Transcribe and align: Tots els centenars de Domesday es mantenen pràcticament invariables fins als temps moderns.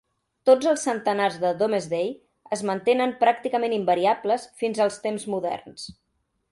Tots 0.49 0.69
els 0.69 0.85
centenars 0.87 1.35
de 1.43 1.51
Domesday 1.59 2.09
es 2.57 2.65
mantenen 2.71 3.15
pràcticament 3.23 3.77
invariables 3.79 4.51
fins 4.63 4.85
als 4.87 5.01
temps 5.09 5.33
moderns. 5.37 5.91